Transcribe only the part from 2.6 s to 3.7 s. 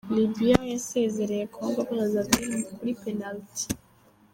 kuri penaliti